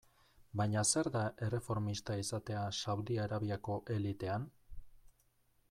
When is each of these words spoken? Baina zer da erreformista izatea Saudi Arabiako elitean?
Baina 0.61 0.81
zer 0.93 1.09
da 1.15 1.21
erreformista 1.47 2.17
izatea 2.21 2.63
Saudi 2.79 3.19
Arabiako 3.27 3.79
elitean? 3.97 4.49